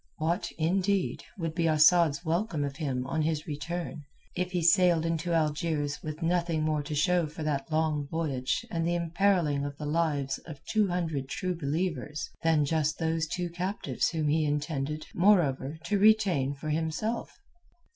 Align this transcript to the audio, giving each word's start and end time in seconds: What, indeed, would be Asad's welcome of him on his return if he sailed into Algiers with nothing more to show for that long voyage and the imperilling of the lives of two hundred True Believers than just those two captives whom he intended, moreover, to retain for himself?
What, 0.17 0.51
indeed, 0.57 1.23
would 1.37 1.53
be 1.53 1.67
Asad's 1.69 2.25
welcome 2.25 2.63
of 2.63 2.77
him 2.77 3.05
on 3.05 3.21
his 3.21 3.45
return 3.45 4.01
if 4.35 4.49
he 4.49 4.63
sailed 4.63 5.05
into 5.05 5.31
Algiers 5.31 6.01
with 6.01 6.23
nothing 6.23 6.63
more 6.63 6.81
to 6.81 6.95
show 6.95 7.27
for 7.27 7.43
that 7.43 7.71
long 7.71 8.07
voyage 8.07 8.65
and 8.71 8.83
the 8.87 8.95
imperilling 8.95 9.63
of 9.63 9.77
the 9.77 9.85
lives 9.85 10.39
of 10.39 10.59
two 10.65 10.87
hundred 10.87 11.29
True 11.29 11.53
Believers 11.55 12.31
than 12.41 12.65
just 12.65 12.97
those 12.97 13.27
two 13.27 13.51
captives 13.51 14.09
whom 14.09 14.27
he 14.27 14.43
intended, 14.43 15.05
moreover, 15.13 15.77
to 15.85 15.99
retain 15.99 16.55
for 16.55 16.69
himself? 16.69 17.37